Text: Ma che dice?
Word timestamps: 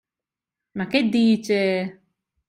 Ma 0.77 0.87
che 0.87 1.09
dice? 1.09 2.05